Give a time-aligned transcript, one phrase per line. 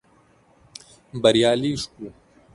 [1.23, 2.07] بريالي شوو.